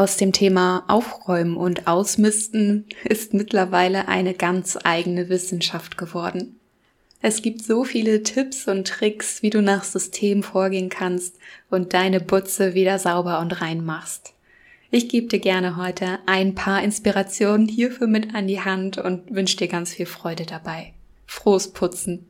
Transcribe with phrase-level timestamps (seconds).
[0.00, 6.58] aus dem Thema Aufräumen und Ausmisten ist mittlerweile eine ganz eigene Wissenschaft geworden.
[7.20, 11.36] Es gibt so viele Tipps und Tricks, wie du nach System vorgehen kannst
[11.68, 14.32] und deine Butze wieder sauber und rein machst.
[14.90, 19.58] Ich gebe dir gerne heute ein paar Inspirationen hierfür mit an die Hand und wünsche
[19.58, 20.94] dir ganz viel Freude dabei.
[21.26, 22.29] Frohes Putzen!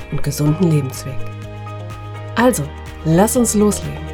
[0.11, 1.15] und gesunden Lebensweg.
[2.35, 2.63] Also,
[3.05, 4.11] lass uns loslegen.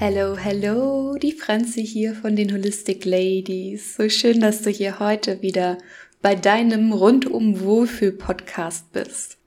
[0.00, 3.96] Hallo, hallo, die Franzi hier von den Holistic Ladies.
[3.96, 5.78] So schön, dass du hier heute wieder
[6.20, 9.38] bei deinem rundum Wohlfühl Podcast bist.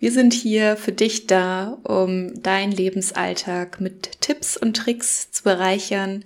[0.00, 6.24] Wir sind hier für dich da, um deinen Lebensalltag mit Tipps und Tricks zu bereichern,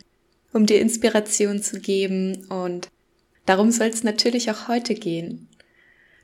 [0.55, 2.89] um dir Inspiration zu geben und
[3.45, 5.49] darum soll es natürlich auch heute gehen.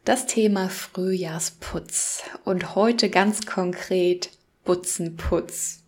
[0.04, 4.30] Das Thema Frühjahrsputz und heute ganz konkret
[4.64, 5.82] Butzenputz.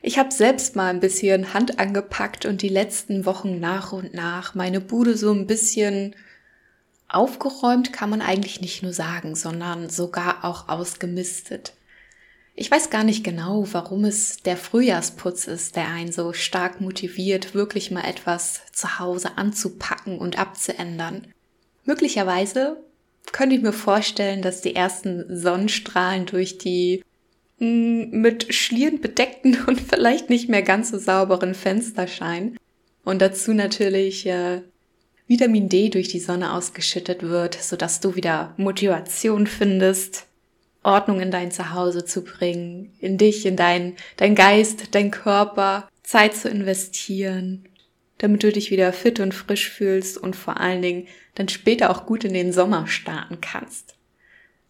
[0.00, 4.54] Ich habe selbst mal ein bisschen Hand angepackt und die letzten Wochen nach und nach
[4.54, 6.16] meine Bude so ein bisschen
[7.08, 11.75] aufgeräumt kann man eigentlich nicht nur sagen, sondern sogar auch ausgemistet.
[12.58, 17.54] Ich weiß gar nicht genau, warum es der Frühjahrsputz ist, der einen so stark motiviert,
[17.54, 21.26] wirklich mal etwas zu Hause anzupacken und abzuändern.
[21.84, 22.78] Möglicherweise
[23.30, 27.04] könnte ich mir vorstellen, dass die ersten Sonnenstrahlen durch die
[27.58, 32.56] mm, mit Schlieren bedeckten und vielleicht nicht mehr ganz so sauberen Fenster scheinen.
[33.04, 34.62] Und dazu natürlich äh,
[35.26, 40.26] Vitamin D durch die Sonne ausgeschüttet wird, sodass du wieder Motivation findest,
[40.86, 46.34] Ordnung in dein Zuhause zu bringen, in dich, in dein, dein Geist, dein Körper, Zeit
[46.36, 47.68] zu investieren,
[48.18, 52.06] damit du dich wieder fit und frisch fühlst und vor allen Dingen dann später auch
[52.06, 53.96] gut in den Sommer starten kannst.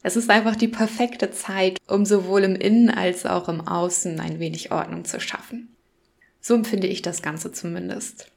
[0.02, 4.38] Es ist einfach die perfekte Zeit, um sowohl im Innen als auch im Außen ein
[4.40, 5.76] wenig Ordnung zu schaffen.
[6.40, 8.30] So empfinde ich das Ganze zumindest.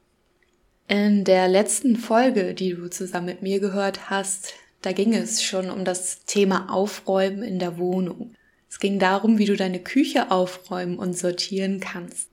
[0.88, 5.70] In der letzten Folge, die du zusammen mit mir gehört hast, da ging es schon
[5.70, 8.34] um das Thema Aufräumen in der Wohnung.
[8.68, 12.28] Es ging darum, wie du deine Küche aufräumen und sortieren kannst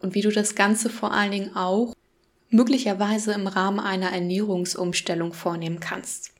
[0.00, 1.94] und wie du das Ganze vor allen Dingen auch
[2.48, 6.32] möglicherweise im Rahmen einer Ernährungsumstellung vornehmen kannst.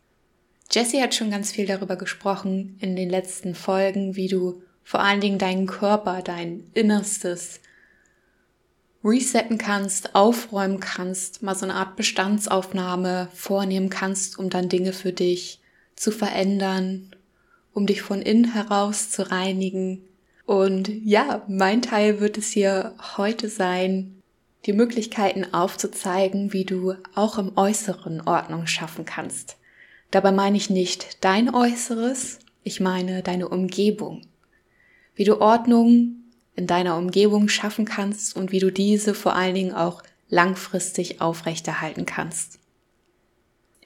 [0.71, 5.21] Jessie hat schon ganz viel darüber gesprochen in den letzten Folgen, wie du vor allen
[5.21, 7.61] Dingen deinen Körper, dein Innerstes
[9.05, 15.13] resetten kannst, aufräumen kannst, mal so eine Art Bestandsaufnahme vornehmen kannst, um dann Dinge für
[15.13, 15.61] dich
[15.97, 17.15] zu verändern,
[17.73, 20.03] um dich von innen heraus zu reinigen.
[20.45, 24.21] Und ja, mein Teil wird es hier heute sein,
[24.67, 29.57] die Möglichkeiten aufzuzeigen, wie du auch im Äußeren Ordnung schaffen kannst.
[30.11, 34.23] Dabei meine ich nicht dein Äußeres, ich meine deine Umgebung.
[35.15, 36.20] Wie du Ordnung
[36.61, 42.05] in deiner Umgebung schaffen kannst und wie du diese vor allen Dingen auch langfristig aufrechterhalten
[42.05, 42.59] kannst.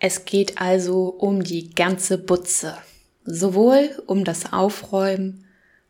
[0.01, 2.77] Es geht also um die ganze Butze,
[3.25, 5.45] sowohl um das Aufräumen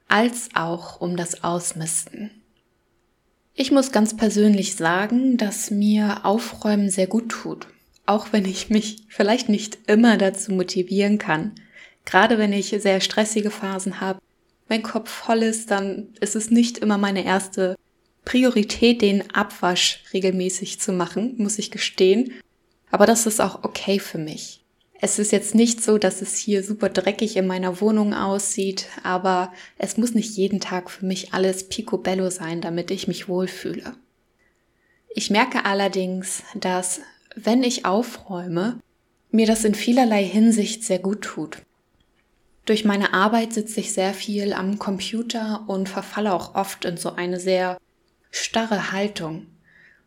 [0.09, 2.31] als auch um das Ausmisten.
[3.55, 7.67] Ich muss ganz persönlich sagen, dass mir Aufräumen sehr gut tut,
[8.05, 11.53] auch wenn ich mich vielleicht nicht immer dazu motivieren kann.
[12.05, 14.21] Gerade wenn ich sehr stressige Phasen habe,
[14.69, 17.77] mein Kopf voll ist, dann ist es nicht immer meine erste
[18.25, 22.33] Priorität, den Abwasch regelmäßig zu machen, muss ich gestehen.
[22.91, 24.65] Aber das ist auch okay für mich.
[25.01, 29.53] Es ist jetzt nicht so, dass es hier super dreckig in meiner Wohnung aussieht, aber
[29.77, 33.97] es muss nicht jeden Tag für mich alles picobello sein, damit ich mich wohlfühle.
[35.11, 37.01] Ich merke allerdings, dass
[37.37, 38.81] wenn ich aufräume,
[39.31, 41.59] mir das in vielerlei Hinsicht sehr gut tut.
[42.65, 47.13] Durch meine Arbeit sitze ich sehr viel am Computer und verfalle auch oft in so
[47.15, 47.79] eine sehr
[48.31, 49.47] starre Haltung.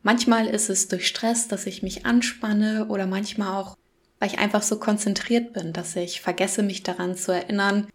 [0.02, 3.78] Manchmal ist es durch Stress, dass ich mich anspanne oder manchmal auch,
[4.20, 7.88] weil ich einfach so konzentriert bin, dass ich vergesse mich daran zu erinnern,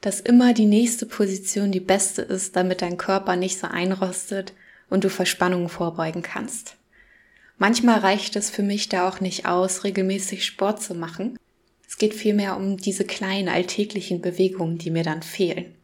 [0.00, 4.54] dass immer die nächste Position die beste ist, damit dein Körper nicht so einrostet
[4.88, 6.76] und du Verspannungen vorbeugen kannst.
[7.58, 11.36] Manchmal reicht es für mich da auch nicht aus, regelmäßig Sport zu machen.
[11.90, 15.74] Es geht vielmehr um diese kleinen alltäglichen Bewegungen, die mir dann fehlen.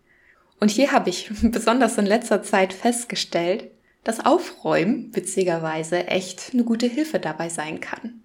[0.60, 3.72] Und hier habe ich besonders in letzter Zeit festgestellt,
[4.04, 8.22] dass Aufräumen witzigerweise echt eine gute Hilfe dabei sein kann.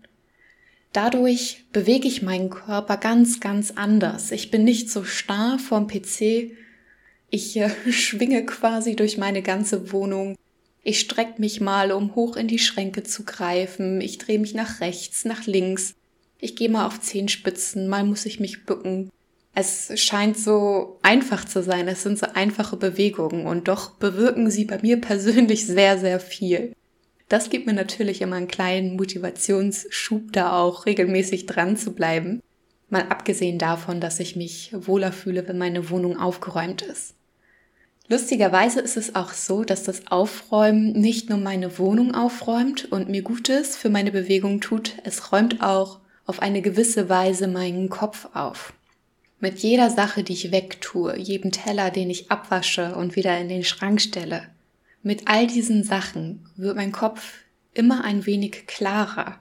[0.94, 4.32] Dadurch bewege ich meinen Körper ganz, ganz anders.
[4.32, 6.52] Ich bin nicht so starr vorm PC.
[7.32, 10.38] Ich äh, schwinge quasi durch meine ganze Wohnung.
[10.84, 14.02] Ich strecke mich mal, um hoch in die Schränke zu greifen.
[14.02, 15.96] Ich drehe mich nach rechts, nach links.
[16.44, 19.12] Ich gehe mal auf Zehenspitzen, mal muss ich mich bücken.
[19.54, 21.88] Es scheint so einfach zu sein.
[21.88, 26.76] Es sind so einfache Bewegungen und doch bewirken sie bei mir persönlich sehr, sehr viel.
[27.30, 32.42] Das gibt mir natürlich immer einen kleinen Motivationsschub da auch regelmäßig dran zu bleiben.
[32.90, 37.14] Mal abgesehen davon, dass ich mich wohler fühle, wenn meine Wohnung aufgeräumt ist.
[38.10, 43.22] Lustigerweise ist es auch so, dass das Aufräumen nicht nur meine Wohnung aufräumt und mir
[43.22, 48.74] Gutes für meine Bewegung tut, es räumt auch auf eine gewisse Weise meinen Kopf auf.
[49.40, 53.64] Mit jeder Sache, die ich wegtue, jedem Teller, den ich abwasche und wieder in den
[53.64, 54.50] Schrank stelle,
[55.04, 57.40] mit all diesen Sachen wird mein Kopf
[57.74, 59.40] immer ein wenig klarer.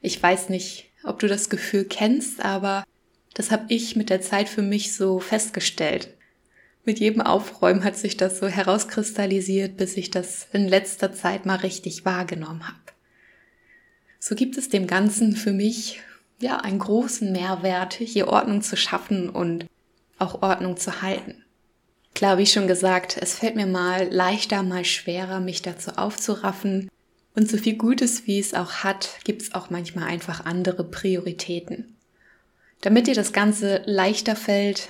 [0.00, 2.84] Ich weiß nicht, ob du das Gefühl kennst, aber
[3.34, 6.14] das habe ich mit der Zeit für mich so festgestellt.
[6.84, 11.56] Mit jedem Aufräumen hat sich das so herauskristallisiert, bis ich das in letzter Zeit mal
[11.56, 12.78] richtig wahrgenommen habe.
[14.18, 16.00] So gibt es dem Ganzen für mich
[16.40, 19.66] ja einen großen Mehrwert, hier Ordnung zu schaffen und
[20.18, 21.44] auch Ordnung zu halten.
[22.14, 26.90] Klar, wie schon gesagt, es fällt mir mal leichter, mal schwerer, mich dazu aufzuraffen.
[27.34, 31.96] Und so viel Gutes, wie es auch hat, gibt es auch manchmal einfach andere Prioritäten.
[32.80, 34.88] Damit dir das Ganze leichter fällt,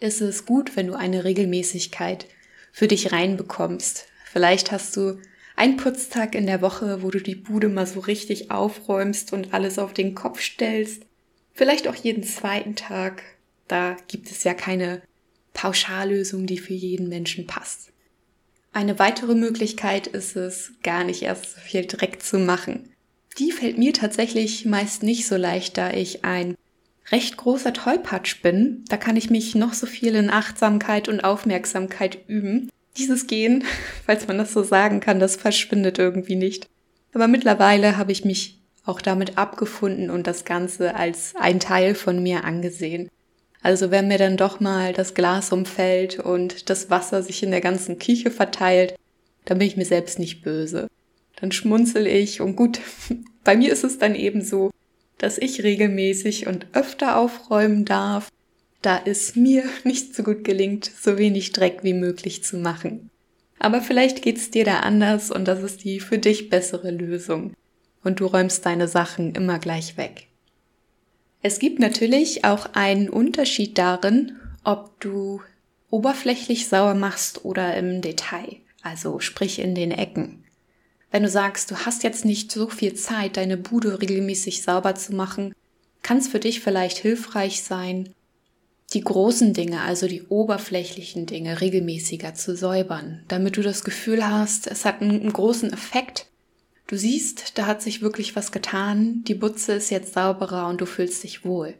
[0.00, 2.26] ist es gut, wenn du eine Regelmäßigkeit
[2.72, 4.06] für dich reinbekommst.
[4.24, 5.18] Vielleicht hast du
[5.56, 9.78] einen Putztag in der Woche, wo du die Bude mal so richtig aufräumst und alles
[9.78, 11.04] auf den Kopf stellst.
[11.52, 13.22] Vielleicht auch jeden zweiten Tag.
[13.68, 15.02] Da gibt es ja keine
[15.52, 17.92] Pauschallösung, die für jeden Menschen passt.
[18.72, 22.88] Eine weitere Möglichkeit ist es, gar nicht erst so viel Dreck zu machen.
[23.38, 26.56] Die fällt mir tatsächlich meist nicht so leicht, da ich ein
[27.10, 28.84] recht großer Tollpatsch bin.
[28.88, 32.70] Da kann ich mich noch so viel in Achtsamkeit und Aufmerksamkeit üben.
[32.96, 33.64] Dieses Gehen,
[34.06, 36.68] falls man das so sagen kann, das verschwindet irgendwie nicht.
[37.14, 42.22] Aber mittlerweile habe ich mich auch damit abgefunden und das Ganze als ein Teil von
[42.22, 43.08] mir angesehen.
[43.62, 47.60] Also wenn mir dann doch mal das Glas umfällt und das Wasser sich in der
[47.60, 48.96] ganzen Küche verteilt,
[49.44, 50.88] dann bin ich mir selbst nicht böse.
[51.36, 52.80] Dann schmunzel ich und gut,
[53.44, 54.70] bei mir ist es dann eben so,
[55.18, 58.28] dass ich regelmäßig und öfter aufräumen darf,
[58.82, 63.10] da es mir nicht so gut gelingt, so wenig Dreck wie möglich zu machen.
[63.58, 67.54] Aber vielleicht geht's dir da anders und das ist die für dich bessere Lösung.
[68.02, 70.26] Und du räumst deine Sachen immer gleich weg.
[71.42, 75.40] Es gibt natürlich auch einen Unterschied darin, ob du
[75.90, 80.44] oberflächlich sauer machst oder im Detail, also sprich in den Ecken.
[81.12, 85.14] Wenn du sagst, du hast jetzt nicht so viel Zeit, deine Bude regelmäßig sauber zu
[85.14, 85.54] machen,
[86.02, 88.08] kann es für dich vielleicht hilfreich sein,
[88.94, 94.66] die großen Dinge, also die oberflächlichen Dinge regelmäßiger zu säubern, damit du das Gefühl hast,
[94.66, 96.26] es hat einen großen Effekt
[96.92, 100.84] Du siehst, da hat sich wirklich was getan, die Butze ist jetzt sauberer und du
[100.84, 101.72] fühlst dich wohl.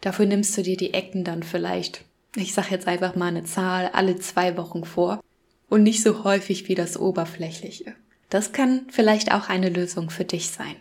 [0.00, 3.90] Dafür nimmst du dir die Ecken dann vielleicht, ich sag jetzt einfach mal eine Zahl,
[3.92, 5.22] alle zwei Wochen vor
[5.68, 7.96] und nicht so häufig wie das Oberflächliche.
[8.30, 10.76] Das kann vielleicht auch eine Lösung für dich sein.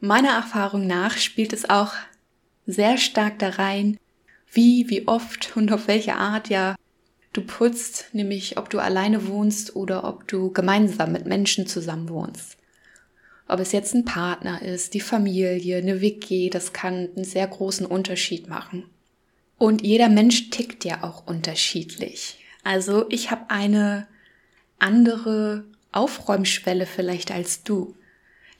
[0.00, 1.92] Meiner Erfahrung nach spielt es auch
[2.66, 3.98] sehr stark da rein,
[4.52, 6.76] wie, wie oft und auf welche Art ja
[7.32, 12.56] du putzt, nämlich ob du alleine wohnst oder ob du gemeinsam mit Menschen zusammen wohnst.
[13.46, 17.86] Ob es jetzt ein Partner ist, die Familie, eine WG, das kann einen sehr großen
[17.86, 18.84] Unterschied machen.
[19.58, 22.38] Und jeder Mensch tickt ja auch unterschiedlich.
[22.62, 24.06] Also ich habe eine
[24.78, 27.94] andere Aufräumschwelle vielleicht als du.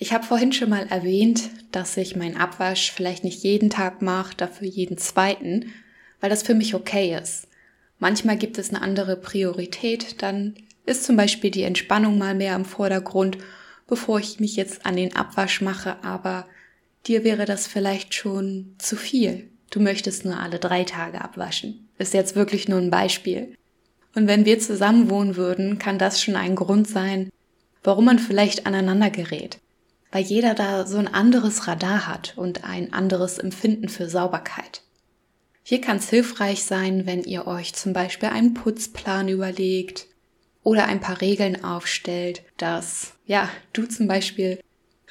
[0.00, 4.36] Ich habe vorhin schon mal erwähnt, dass ich meinen Abwasch vielleicht nicht jeden Tag mache,
[4.36, 5.72] dafür jeden zweiten,
[6.20, 7.46] weil das für mich okay ist.
[8.00, 10.54] Manchmal gibt es eine andere Priorität, dann
[10.84, 13.38] ist zum Beispiel die Entspannung mal mehr im Vordergrund
[13.90, 16.46] bevor ich mich jetzt an den Abwasch mache, aber
[17.06, 19.50] dir wäre das vielleicht schon zu viel.
[19.70, 21.88] Du möchtest nur alle drei Tage abwaschen.
[21.98, 23.56] Ist jetzt wirklich nur ein Beispiel.
[24.14, 27.30] Und wenn wir zusammen wohnen würden, kann das schon ein Grund sein,
[27.82, 29.58] warum man vielleicht aneinander gerät.
[30.12, 34.82] Weil jeder da so ein anderes Radar hat und ein anderes Empfinden für Sauberkeit.
[35.62, 40.06] Hier kann es hilfreich sein, wenn ihr euch zum Beispiel einen Putzplan überlegt,
[40.62, 44.60] oder ein paar Regeln aufstellt, dass, ja, du zum Beispiel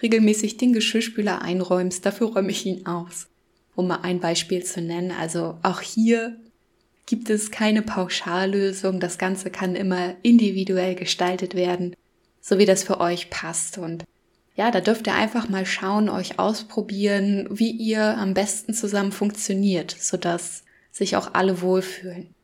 [0.01, 3.27] regelmäßig den Geschirrspüler einräumst, dafür räume ich ihn aus.
[3.75, 6.37] Um mal ein Beispiel zu nennen, also auch hier
[7.05, 11.95] gibt es keine Pauschallösung, das Ganze kann immer individuell gestaltet werden,
[12.41, 14.03] so wie das für euch passt und
[14.59, 19.95] ja, da dürft ihr einfach mal schauen, euch ausprobieren, wie ihr am besten zusammen funktioniert,
[19.97, 22.35] sodass sich auch alle wohlfühlen.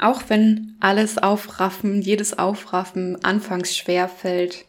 [0.00, 4.64] Auch wenn alles Aufraffen, jedes Aufraffen anfangs schwer fällt,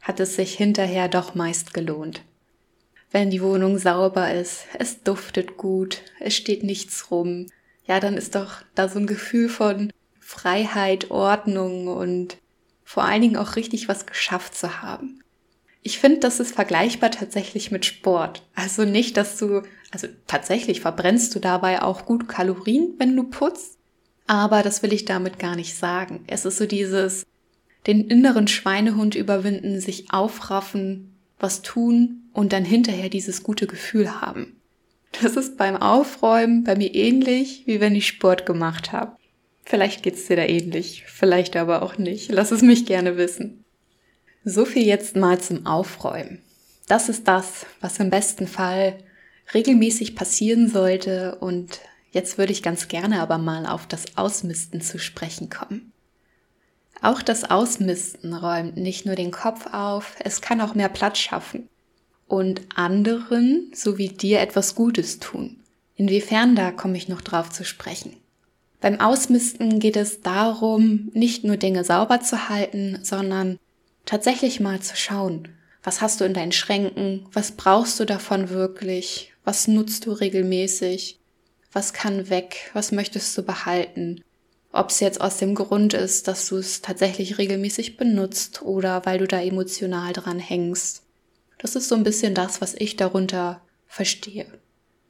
[0.00, 2.22] hat es sich hinterher doch meist gelohnt.
[3.10, 7.44] Wenn die Wohnung sauber ist, es duftet gut, es steht nichts rum,
[7.84, 12.38] ja, dann ist doch da so ein Gefühl von Freiheit, Ordnung und
[12.84, 15.20] vor allen Dingen auch richtig was geschafft zu haben.
[15.82, 18.42] Ich finde, das ist vergleichbar tatsächlich mit Sport.
[18.54, 23.78] Also nicht, dass du, also tatsächlich verbrennst du dabei auch gut Kalorien, wenn du putzt.
[24.26, 26.24] Aber das will ich damit gar nicht sagen.
[26.26, 27.24] Es ist so dieses,
[27.86, 34.60] den inneren Schweinehund überwinden, sich aufraffen, was tun und dann hinterher dieses gute Gefühl haben.
[35.20, 39.16] Das ist beim Aufräumen bei mir ähnlich, wie wenn ich Sport gemacht habe.
[39.64, 42.30] Vielleicht geht's dir da ähnlich, vielleicht aber auch nicht.
[42.30, 43.59] Lass es mich gerne wissen.
[44.44, 46.40] So viel jetzt mal zum Aufräumen.
[46.88, 48.98] Das ist das, was im besten Fall
[49.52, 51.80] regelmäßig passieren sollte und
[52.10, 55.92] jetzt würde ich ganz gerne aber mal auf das Ausmisten zu sprechen kommen.
[57.02, 61.68] Auch das Ausmisten räumt nicht nur den Kopf auf, es kann auch mehr Platz schaffen
[62.26, 65.60] und anderen sowie dir etwas Gutes tun.
[65.96, 68.16] Inwiefern da komme ich noch drauf zu sprechen.
[68.80, 73.58] Beim Ausmisten geht es darum, nicht nur Dinge sauber zu halten, sondern
[74.04, 75.48] tatsächlich mal zu schauen,
[75.82, 81.18] was hast du in deinen Schränken, was brauchst du davon wirklich, was nutzt du regelmäßig,
[81.72, 84.22] was kann weg, was möchtest du behalten,
[84.72, 89.18] ob es jetzt aus dem Grund ist, dass du es tatsächlich regelmäßig benutzt oder weil
[89.18, 91.02] du da emotional dran hängst.
[91.58, 94.46] Das ist so ein bisschen das, was ich darunter verstehe.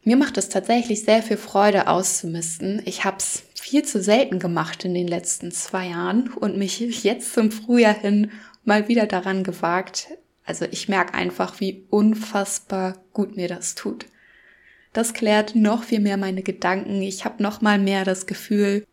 [0.03, 2.81] Mir macht es tatsächlich sehr viel Freude auszumisten.
[2.87, 7.35] Ich habe es viel zu selten gemacht in den letzten zwei Jahren und mich jetzt
[7.35, 8.31] zum Frühjahr hin
[8.65, 10.09] mal wieder daran gewagt.
[10.45, 14.07] Also ich merke einfach, wie unfassbar gut mir das tut.
[14.93, 17.03] Das klärt noch viel mehr meine Gedanken.
[17.03, 18.85] Ich habe noch mal mehr das Gefühl,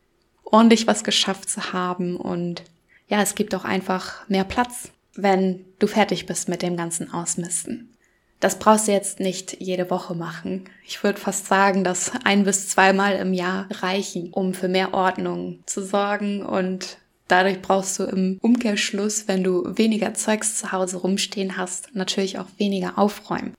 [0.43, 2.63] ordentlich was geschafft zu haben und
[3.07, 7.93] ja, es gibt auch einfach mehr Platz, wenn du fertig bist mit dem ganzen Ausmisten.
[8.39, 10.69] Das brauchst du jetzt nicht jede Woche machen.
[10.86, 15.63] Ich würde fast sagen, dass ein bis zweimal im Jahr reichen, um für mehr Ordnung
[15.65, 16.97] zu sorgen und
[17.27, 22.48] Dadurch brauchst du im Umkehrschluss, wenn du weniger Zeugs zu Hause rumstehen hast, natürlich auch
[22.57, 23.53] weniger aufräumen,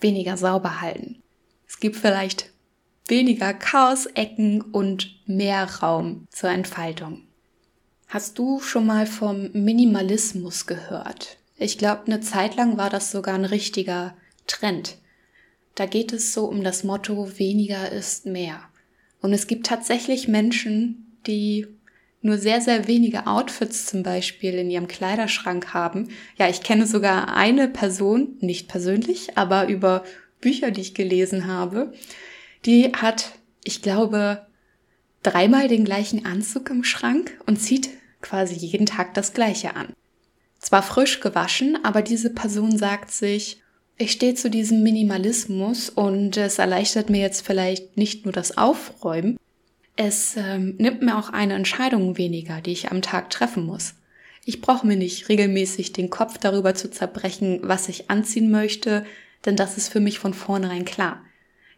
[0.00, 1.22] weniger sauber halten.
[1.68, 2.50] Es gibt vielleicht
[3.06, 7.22] weniger Chaos-Ecken und mehr Raum zur Entfaltung.
[8.08, 11.36] Hast du schon mal vom Minimalismus gehört?
[11.58, 14.96] Ich glaube, eine Zeit lang war das sogar ein richtiger Trend.
[15.74, 18.62] Da geht es so um das Motto weniger ist mehr.
[19.20, 21.68] Und es gibt tatsächlich Menschen, die
[22.22, 26.08] nur sehr, sehr wenige Outfits zum Beispiel in ihrem Kleiderschrank haben.
[26.36, 30.04] Ja, ich kenne sogar eine Person, nicht persönlich, aber über
[30.40, 31.92] Bücher, die ich gelesen habe,
[32.66, 33.32] die hat,
[33.64, 34.46] ich glaube,
[35.22, 39.94] dreimal den gleichen Anzug im Schrank und zieht quasi jeden Tag das gleiche an.
[40.58, 43.62] Zwar frisch gewaschen, aber diese Person sagt sich,
[43.96, 49.38] ich stehe zu diesem Minimalismus und es erleichtert mir jetzt vielleicht nicht nur das Aufräumen,
[50.02, 53.96] es ähm, nimmt mir auch eine Entscheidung weniger, die ich am Tag treffen muss.
[54.46, 59.04] Ich brauche mir nicht regelmäßig den Kopf darüber zu zerbrechen, was ich anziehen möchte,
[59.44, 61.20] denn das ist für mich von vornherein klar.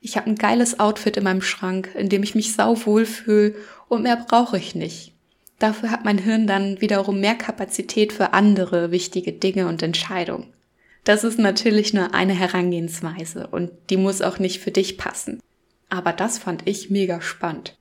[0.01, 3.57] Ich habe ein geiles Outfit in meinem Schrank, in dem ich mich sau wohl fühle
[3.89, 5.15] und mehr brauche ich nicht.
[5.59, 10.47] Dafür hat mein Hirn dann wiederum mehr Kapazität für andere wichtige Dinge und Entscheidungen.
[11.03, 15.41] Das ist natürlich nur eine Herangehensweise und die muss auch nicht für dich passen.
[15.89, 17.75] Aber das fand ich mega spannend.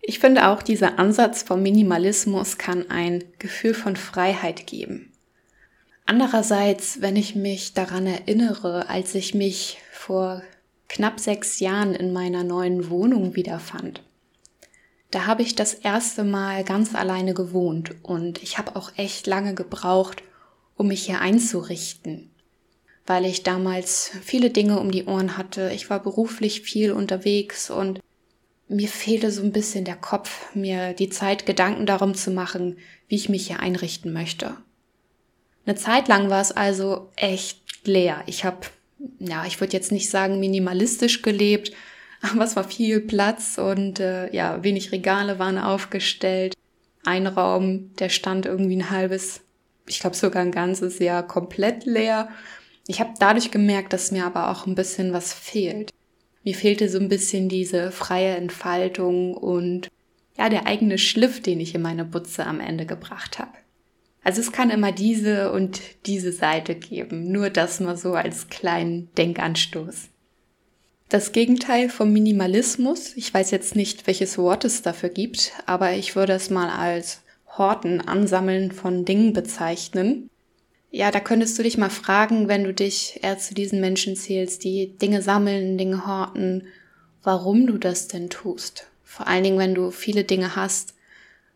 [0.00, 5.12] Ich finde auch, dieser Ansatz vom Minimalismus kann ein Gefühl von Freiheit geben.
[6.06, 10.42] Andererseits, wenn ich mich daran erinnere, als ich mich vor
[10.88, 14.02] knapp sechs Jahren in meiner neuen Wohnung wiederfand,
[15.10, 19.54] da habe ich das erste Mal ganz alleine gewohnt und ich habe auch echt lange
[19.54, 20.22] gebraucht,
[20.76, 22.30] um mich hier einzurichten,
[23.06, 25.70] weil ich damals viele Dinge um die Ohren hatte.
[25.74, 28.00] Ich war beruflich viel unterwegs und
[28.68, 32.76] mir fehlte so ein bisschen der Kopf, mir die Zeit, Gedanken darum zu machen,
[33.08, 34.56] wie ich mich hier einrichten möchte.
[35.64, 38.22] Eine Zeit lang war es also echt leer.
[38.26, 38.60] Ich habe,
[39.18, 41.72] ja, ich würde jetzt nicht sagen minimalistisch gelebt,
[42.20, 46.54] aber es war viel Platz und äh, ja, wenig Regale waren aufgestellt.
[47.04, 49.40] ein Raum, der stand irgendwie ein halbes,
[49.86, 52.28] ich glaube sogar ein ganzes Jahr komplett leer.
[52.86, 55.92] Ich habe dadurch gemerkt, dass mir aber auch ein bisschen was fehlt.
[56.44, 59.88] Mir fehlte so ein bisschen diese freie Entfaltung und
[60.36, 63.52] ja, der eigene Schliff, den ich in meine Butze am Ende gebracht habe.
[64.22, 69.08] Also es kann immer diese und diese Seite geben, nur das mal so als kleinen
[69.16, 70.08] Denkanstoß.
[71.08, 76.14] Das Gegenteil vom Minimalismus, ich weiß jetzt nicht, welches Wort es dafür gibt, aber ich
[76.14, 77.22] würde es mal als
[77.56, 80.28] Horten, Ansammeln von Dingen bezeichnen.
[80.90, 84.64] Ja, da könntest du dich mal fragen, wenn du dich eher zu diesen Menschen zählst,
[84.64, 86.66] die Dinge sammeln, Dinge horten,
[87.22, 88.86] warum du das denn tust.
[89.04, 90.94] Vor allen Dingen, wenn du viele Dinge hast,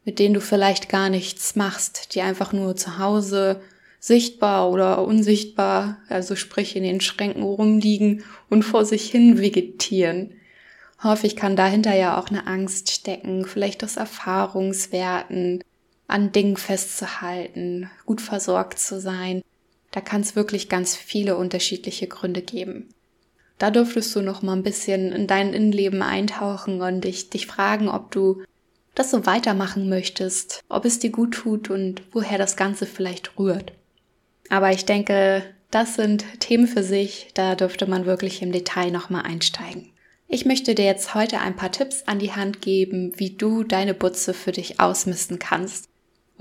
[0.05, 3.63] mit denen du vielleicht gar nichts machst, die einfach nur zu Hause
[4.01, 10.35] sichtbar oder unsichtbar, also sprich in den Schränken rumliegen und vor sich hin vegetieren.
[11.03, 15.63] Häufig kann dahinter ja auch eine Angst stecken, vielleicht aus Erfahrungswerten,
[16.13, 19.43] an Dingen festzuhalten, gut versorgt zu sein.
[19.91, 22.89] Da kann es wirklich ganz viele unterschiedliche Gründe geben.
[23.59, 27.89] Da dürftest du noch mal ein bisschen in dein Innenleben eintauchen und dich, dich fragen,
[27.89, 28.43] ob du
[28.95, 33.73] das so weitermachen möchtest, ob es dir gut tut und woher das Ganze vielleicht rührt.
[34.49, 39.23] Aber ich denke, das sind Themen für sich, da dürfte man wirklich im Detail nochmal
[39.23, 39.91] einsteigen.
[40.29, 43.95] Ich möchte dir jetzt heute ein paar Tipps an die Hand geben, wie du deine
[43.95, 45.89] Butze für dich ausmisten kannst,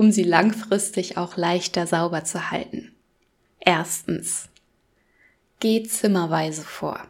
[0.01, 2.91] um sie langfristig auch leichter sauber zu halten.
[3.59, 4.49] Erstens.
[5.59, 7.05] Geh zimmerweise vor.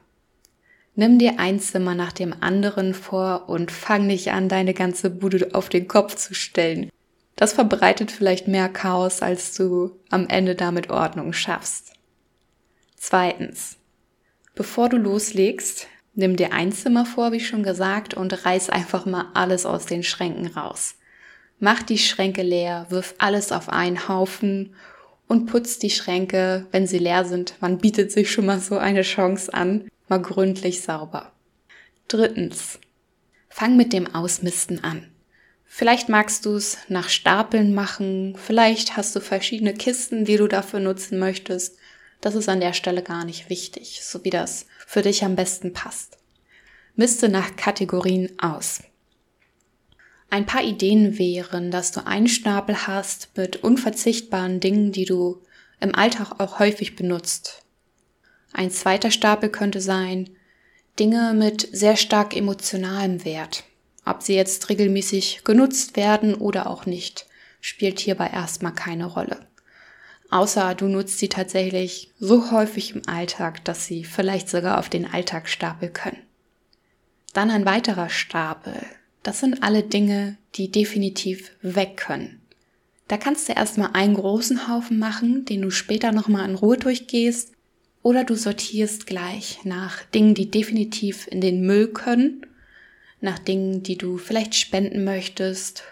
[0.96, 5.56] Nimm dir ein Zimmer nach dem anderen vor und fang nicht an, deine ganze Bude
[5.56, 6.90] auf den Kopf zu stellen.
[7.38, 11.94] Das verbreitet vielleicht mehr Chaos, als du am Ende damit Ordnung schaffst.
[12.98, 13.78] Zweitens.
[14.54, 19.28] Bevor du loslegst, nimm dir ein Zimmer vor, wie schon gesagt, und reiß einfach mal
[19.34, 20.96] alles aus den Schränken raus.
[21.64, 24.74] Mach die Schränke leer, wirf alles auf einen Haufen
[25.28, 27.54] und putz die Schränke, wenn sie leer sind.
[27.62, 31.32] Man bietet sich schon mal so eine Chance an, mal gründlich sauber.
[32.08, 32.80] Drittens.
[33.48, 35.12] Fang mit dem Ausmisten an.
[35.64, 40.80] Vielleicht magst du es nach Stapeln machen, vielleicht hast du verschiedene Kisten, die du dafür
[40.80, 41.78] nutzen möchtest.
[42.22, 45.74] Das ist an der Stelle gar nicht wichtig, so wie das für dich am besten
[45.74, 46.18] passt.
[46.96, 48.82] Miste nach Kategorien aus.
[50.32, 55.42] Ein paar Ideen wären, dass du einen Stapel hast mit unverzichtbaren Dingen, die du
[55.82, 57.66] im Alltag auch häufig benutzt.
[58.54, 60.30] Ein zweiter Stapel könnte sein
[60.98, 63.66] Dinge mit sehr stark emotionalem Wert.
[64.06, 67.28] Ob sie jetzt regelmäßig genutzt werden oder auch nicht,
[67.60, 69.48] spielt hierbei erstmal keine Rolle.
[70.30, 75.12] Außer du nutzt sie tatsächlich so häufig im Alltag, dass sie vielleicht sogar auf den
[75.12, 76.24] Alltag stapeln können.
[77.34, 78.82] Dann ein weiterer Stapel.
[79.24, 82.42] Das sind alle Dinge, die definitiv weg können.
[83.08, 87.52] Da kannst du erstmal einen großen Haufen machen, den du später nochmal in Ruhe durchgehst,
[88.04, 92.46] oder du sortierst gleich nach Dingen, die definitiv in den Müll können
[93.22, 95.84] nach Dingen, die du vielleicht spenden möchtest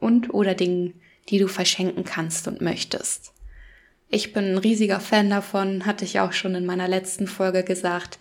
[0.00, 0.94] und oder Dingen,
[1.28, 3.32] die du verschenken kannst und möchtest.
[4.08, 8.18] Ich bin ein riesiger Fan davon, hatte ich auch schon in meiner letzten Folge gesagt,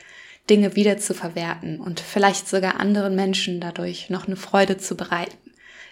[0.50, 5.38] Dinge wieder zu verwerten und vielleicht sogar anderen Menschen dadurch noch eine Freude zu bereiten,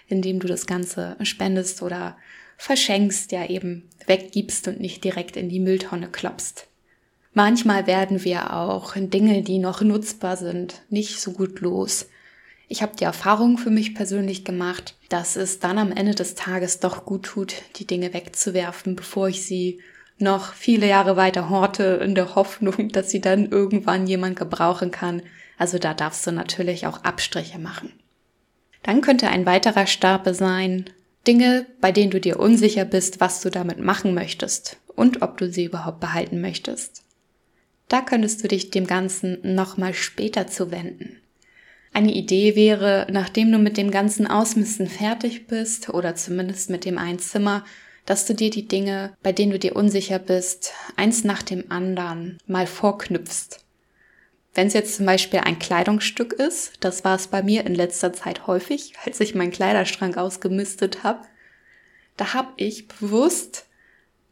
[0.08, 2.16] indem du das Ganze spendest oder
[2.56, 6.68] verschenkst, ja eben weggibst und nicht direkt in die Mülltonne klopfst.
[7.34, 12.06] Manchmal werden wir auch Dinge, die noch nutzbar sind, nicht so gut los
[12.68, 16.80] ich habe die Erfahrung für mich persönlich gemacht, dass es dann am Ende des Tages
[16.80, 19.80] doch gut tut, die Dinge wegzuwerfen, bevor ich sie
[20.18, 25.22] noch viele Jahre weiter horte, in der Hoffnung, dass sie dann irgendwann jemand gebrauchen kann.
[25.58, 27.92] Also da darfst du natürlich auch Abstriche machen.
[28.82, 30.84] Dann könnte ein weiterer Stapel sein,
[31.26, 35.50] Dinge, bei denen du dir unsicher bist, was du damit machen möchtest und ob du
[35.50, 37.02] sie überhaupt behalten möchtest.
[37.88, 41.20] Da könntest du dich dem Ganzen nochmal später zuwenden.
[41.92, 46.98] Eine Idee wäre, nachdem du mit dem ganzen Ausmisten fertig bist oder zumindest mit dem
[46.98, 47.64] Einzimmer,
[48.06, 52.38] dass du dir die Dinge, bei denen du dir unsicher bist, eins nach dem anderen
[52.46, 53.60] mal vorknüpfst.
[54.54, 58.12] Wenn es jetzt zum Beispiel ein Kleidungsstück ist, das war es bei mir in letzter
[58.14, 61.20] Zeit häufig, als ich meinen Kleiderschrank ausgemistet habe,
[62.16, 63.66] da habe ich bewusst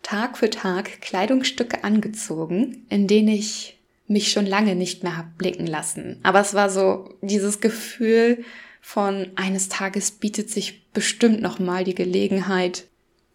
[0.03, 5.67] Tag für Tag Kleidungsstücke angezogen, in denen ich mich schon lange nicht mehr hab blicken
[5.67, 6.21] lassen.
[6.23, 8.45] Aber es war so dieses Gefühl
[8.81, 12.87] von eines Tages bietet sich bestimmt noch mal die Gelegenheit,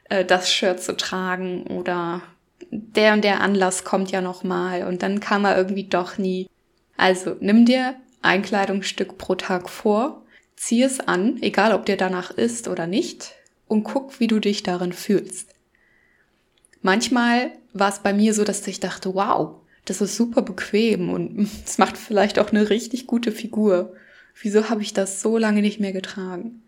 [0.09, 2.21] äh, das Shirt zu tragen oder
[2.71, 6.49] der und der Anlass kommt ja noch mal und dann kam er irgendwie doch nie.
[6.97, 10.23] Also nimm dir ein Kleidungsstück pro Tag vor,
[10.55, 13.33] zieh es an, egal ob dir danach ist oder nicht,
[13.67, 15.55] und guck, wie du dich darin fühlst.
[16.81, 21.49] Manchmal war es bei mir so, dass ich dachte, wow, das ist super bequem und
[21.65, 23.93] es macht vielleicht auch eine richtig gute Figur.
[24.41, 26.63] Wieso habe ich das so lange nicht mehr getragen?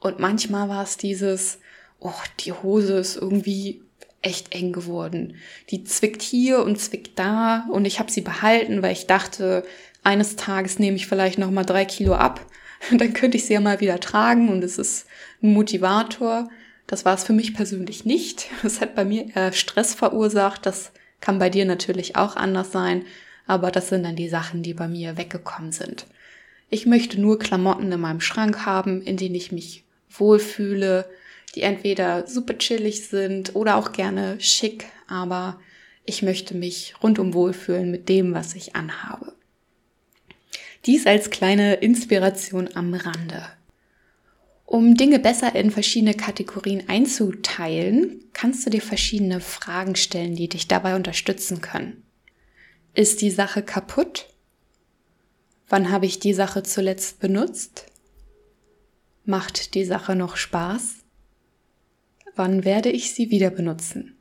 [0.00, 1.58] Und manchmal war es dieses,
[2.00, 3.82] oh, die Hose ist irgendwie
[4.22, 5.36] echt eng geworden.
[5.70, 9.64] Die zwickt hier und zwickt da und ich habe sie behalten, weil ich dachte,
[10.02, 12.40] eines Tages nehme ich vielleicht noch mal drei Kilo ab,
[12.90, 15.06] dann könnte ich sie ja mal wieder tragen und es ist
[15.42, 16.48] ein Motivator.
[16.86, 18.48] Das war es für mich persönlich nicht.
[18.64, 20.64] Es hat bei mir eher Stress verursacht.
[20.64, 23.04] Das kann bei dir natürlich auch anders sein,
[23.46, 26.06] aber das sind dann die Sachen, die bei mir weggekommen sind.
[26.70, 31.06] Ich möchte nur Klamotten in meinem Schrank haben, in denen ich mich wohlfühle,
[31.54, 35.60] die entweder super chillig sind oder auch gerne schick, aber
[36.04, 39.34] ich möchte mich rundum wohlfühlen mit dem, was ich anhabe.
[40.86, 43.46] Dies als kleine Inspiration am Rande.
[44.64, 50.68] Um Dinge besser in verschiedene Kategorien einzuteilen, kannst du dir verschiedene Fragen stellen, die dich
[50.68, 52.04] dabei unterstützen können.
[52.94, 54.28] Ist die Sache kaputt?
[55.68, 57.86] Wann habe ich die Sache zuletzt benutzt?
[59.24, 60.97] Macht die Sache noch Spaß?
[62.38, 64.16] Wann werde ich sie wieder benutzen?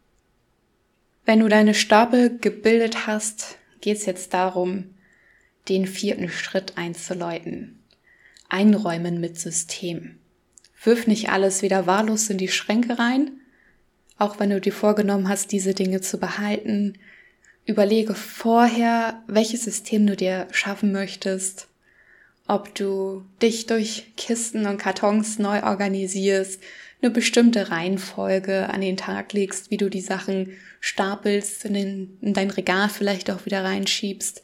[1.23, 4.95] Wenn du deine Stapel gebildet hast, geht es jetzt darum,
[5.69, 7.77] den vierten Schritt einzuläuten.
[8.49, 10.17] Einräumen mit System.
[10.83, 13.33] Wirf nicht alles wieder wahllos in die Schränke rein,
[14.17, 16.97] auch wenn du dir vorgenommen hast, diese Dinge zu behalten.
[17.67, 21.67] Überlege vorher, welches System du dir schaffen möchtest,
[22.47, 26.63] ob du dich durch Kisten und Kartons neu organisierst,
[27.01, 32.33] eine bestimmte Reihenfolge an den Tag legst, wie du die Sachen stapelst, in, den, in
[32.33, 34.41] dein Regal vielleicht auch wieder reinschiebst.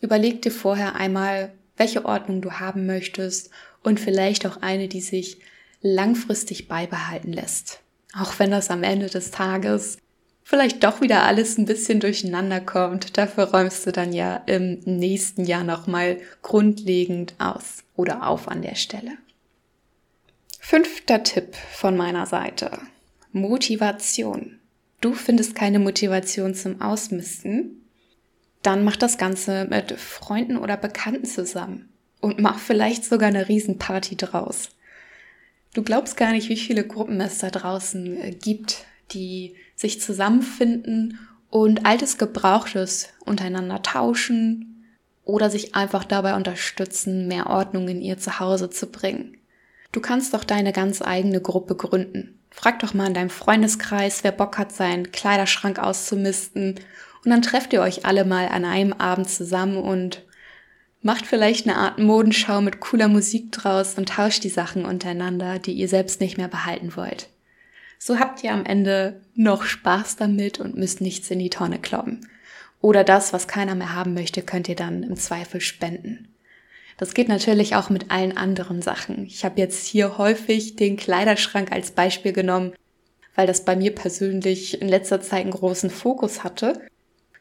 [0.00, 3.50] Überleg dir vorher einmal, welche Ordnung du haben möchtest
[3.82, 5.38] und vielleicht auch eine, die sich
[5.82, 7.80] langfristig beibehalten lässt.
[8.18, 9.98] Auch wenn das am Ende des Tages
[10.42, 15.44] vielleicht doch wieder alles ein bisschen durcheinander kommt, dafür räumst du dann ja im nächsten
[15.44, 19.12] Jahr nochmal grundlegend aus oder auf an der Stelle.
[20.70, 22.70] Fünfter Tipp von meiner Seite.
[23.32, 24.60] Motivation.
[25.00, 27.82] Du findest keine Motivation zum Ausmisten?
[28.62, 31.88] Dann mach das Ganze mit Freunden oder Bekannten zusammen
[32.20, 34.68] und mach vielleicht sogar eine Riesenparty draus.
[35.74, 41.18] Du glaubst gar nicht, wie viele Gruppen es da draußen äh, gibt, die sich zusammenfinden
[41.48, 44.86] und altes Gebrauchtes untereinander tauschen
[45.24, 49.36] oder sich einfach dabei unterstützen, mehr Ordnung in ihr Zuhause zu bringen.
[49.92, 52.38] Du kannst doch deine ganz eigene Gruppe gründen.
[52.50, 56.76] Frag doch mal in deinem Freundeskreis, wer Bock hat, seinen Kleiderschrank auszumisten.
[57.24, 60.24] Und dann trefft ihr euch alle mal an einem Abend zusammen und
[61.02, 65.72] macht vielleicht eine Art Modenschau mit cooler Musik draus und tauscht die Sachen untereinander, die
[65.72, 67.28] ihr selbst nicht mehr behalten wollt.
[67.98, 72.28] So habt ihr am Ende noch Spaß damit und müsst nichts in die Tonne kloppen.
[72.80, 76.28] Oder das, was keiner mehr haben möchte, könnt ihr dann im Zweifel spenden.
[77.00, 79.24] Das geht natürlich auch mit allen anderen Sachen.
[79.24, 82.74] Ich habe jetzt hier häufig den Kleiderschrank als Beispiel genommen,
[83.34, 86.78] weil das bei mir persönlich in letzter Zeit einen großen Fokus hatte.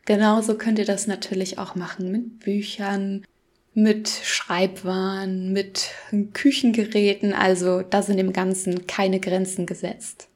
[0.06, 3.26] Genauso könnt ihr das natürlich auch machen mit Büchern,
[3.74, 5.90] mit Schreibwaren, mit
[6.32, 7.34] Küchengeräten.
[7.34, 10.30] Also da sind im Ganzen keine Grenzen gesetzt.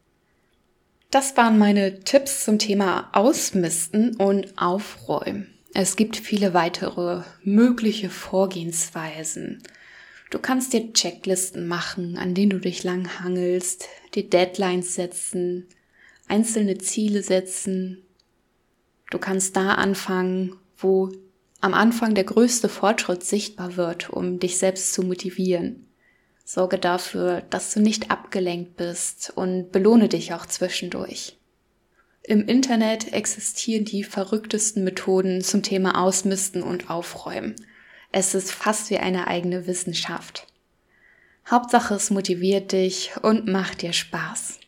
[1.12, 5.53] Das waren meine Tipps zum Thema Ausmisten und Aufräumen.
[5.76, 9.64] Es gibt viele weitere mögliche Vorgehensweisen.
[10.30, 15.68] Du kannst dir Checklisten machen, an denen du dich langhangelst, dir Deadlines setzen,
[16.28, 18.04] einzelne Ziele setzen.
[19.10, 21.12] Du kannst da anfangen, wo
[21.60, 25.88] am Anfang der größte Fortschritt sichtbar wird, um dich selbst zu motivieren.
[26.46, 31.38] Sorge dafür, dass du nicht abgelenkt bist und belohne dich auch zwischendurch.
[32.26, 37.54] Im Internet existieren die verrücktesten Methoden zum Thema Ausmisten und Aufräumen.
[38.14, 40.48] Es ist fast wie eine eigene Wissenschaft.
[41.52, 44.60] Hauptsache es motiviert dich und macht dir Spaß.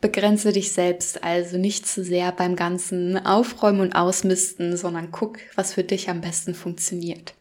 [0.00, 5.74] Begrenze dich selbst also nicht zu sehr beim ganzen Aufräumen und Ausmisten, sondern guck, was
[5.74, 7.34] für dich am besten funktioniert.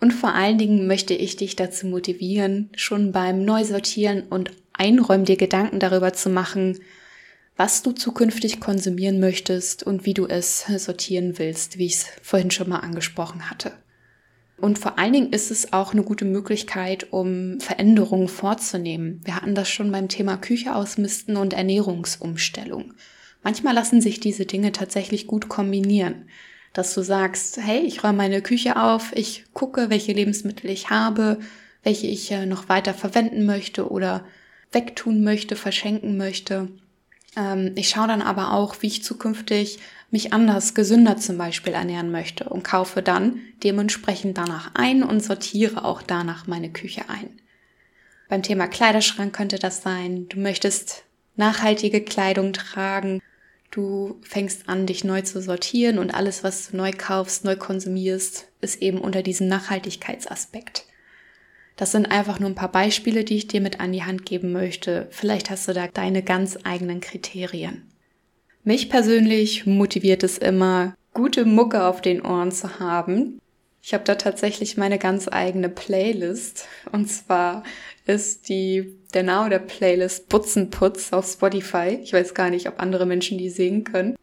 [0.00, 5.36] Und vor allen Dingen möchte ich dich dazu motivieren, schon beim Neusortieren und Einräumen dir
[5.36, 6.78] Gedanken darüber zu machen,
[7.56, 12.50] was du zukünftig konsumieren möchtest und wie du es sortieren willst, wie ich es vorhin
[12.50, 13.72] schon mal angesprochen hatte.
[14.56, 19.20] Und vor allen Dingen ist es auch eine gute Möglichkeit, um Veränderungen vorzunehmen.
[19.24, 22.94] Wir hatten das schon beim Thema Küche ausmisten und Ernährungsumstellung.
[23.42, 26.28] Manchmal lassen sich diese Dinge tatsächlich gut kombinieren.
[26.72, 31.38] Dass du sagst, hey, ich räume meine Küche auf, ich gucke, welche Lebensmittel ich habe,
[31.82, 34.24] welche ich äh, noch weiter verwenden möchte oder
[34.72, 36.68] wegtun möchte, verschenken möchte.
[37.36, 39.78] Ähm, ich schaue dann aber auch, wie ich zukünftig
[40.10, 45.84] mich anders, gesünder zum Beispiel ernähren möchte und kaufe dann dementsprechend danach ein und sortiere
[45.84, 47.40] auch danach meine Küche ein.
[48.28, 51.04] Beim Thema Kleiderschrank könnte das sein, du möchtest
[51.36, 53.20] nachhaltige Kleidung tragen,
[53.70, 58.46] du fängst an, dich neu zu sortieren und alles, was du neu kaufst, neu konsumierst,
[58.60, 60.86] ist eben unter diesem Nachhaltigkeitsaspekt.
[61.76, 64.52] Das sind einfach nur ein paar Beispiele, die ich dir mit an die Hand geben
[64.52, 65.08] möchte.
[65.10, 67.90] Vielleicht hast du da deine ganz eigenen Kriterien.
[68.62, 73.40] Mich persönlich motiviert es immer, gute Mucke auf den Ohren zu haben.
[73.82, 76.66] Ich habe da tatsächlich meine ganz eigene Playlist.
[76.92, 77.64] Und zwar
[78.06, 81.98] ist die der Name der Playlist Butzenputz auf Spotify.
[82.02, 84.16] Ich weiß gar nicht, ob andere Menschen die singen können.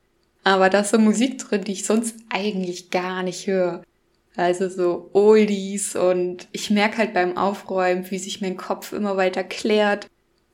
[0.43, 3.83] Aber da ist so Musik drin, die ich sonst eigentlich gar nicht höre.
[4.35, 9.43] Also so Oldies und ich merke halt beim Aufräumen, wie sich mein Kopf immer weiter
[9.43, 10.07] klärt,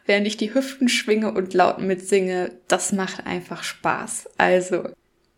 [0.05, 2.51] während ich die Hüften schwinge und laut mitsinge.
[2.67, 4.29] Das macht einfach Spaß.
[4.37, 4.89] Also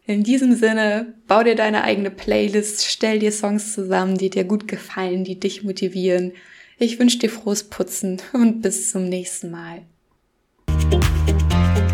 [0.06, 4.68] in diesem Sinne, bau dir deine eigene Playlist, stell dir Songs zusammen, die dir gut
[4.68, 6.32] gefallen, die dich motivieren.
[6.80, 9.82] Ich wünsche dir frohes Putzen und bis zum nächsten Mal.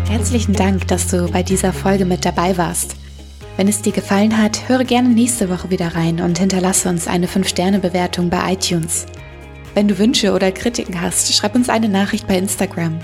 [0.08, 2.96] Herzlichen Dank, dass du bei dieser Folge mit dabei warst.
[3.56, 7.26] Wenn es dir gefallen hat, höre gerne nächste Woche wieder rein und hinterlasse uns eine
[7.26, 9.06] 5-Sterne-Bewertung bei iTunes.
[9.74, 12.98] Wenn du Wünsche oder Kritiken hast, schreib uns eine Nachricht bei Instagram.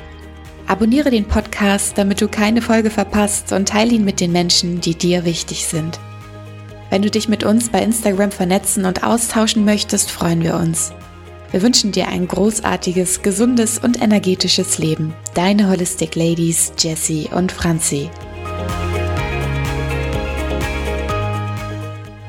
[0.67, 4.95] Abonniere den Podcast, damit du keine Folge verpasst und teile ihn mit den Menschen, die
[4.95, 5.99] dir wichtig sind.
[6.91, 10.93] Wenn du dich mit uns bei Instagram vernetzen und austauschen möchtest, freuen wir uns.
[11.51, 15.15] Wir wünschen dir ein großartiges, gesundes und energetisches Leben.
[15.35, 18.11] Deine Holistic Ladies Jessie und Franzi.